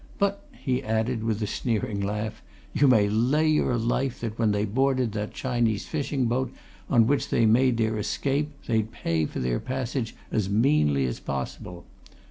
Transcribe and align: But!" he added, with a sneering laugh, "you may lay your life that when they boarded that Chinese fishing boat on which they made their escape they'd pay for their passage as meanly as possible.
But!" 0.17 0.43
he 0.59 0.81
added, 0.81 1.23
with 1.23 1.43
a 1.43 1.45
sneering 1.45 2.01
laugh, 2.01 2.41
"you 2.73 2.87
may 2.87 3.07
lay 3.07 3.47
your 3.47 3.77
life 3.77 4.19
that 4.21 4.39
when 4.39 4.51
they 4.51 4.65
boarded 4.65 5.11
that 5.11 5.31
Chinese 5.31 5.85
fishing 5.85 6.25
boat 6.25 6.51
on 6.89 7.05
which 7.05 7.29
they 7.29 7.45
made 7.45 7.77
their 7.77 7.99
escape 7.99 8.51
they'd 8.65 8.91
pay 8.91 9.27
for 9.27 9.39
their 9.39 9.59
passage 9.59 10.15
as 10.31 10.49
meanly 10.49 11.05
as 11.05 11.19
possible. 11.19 11.85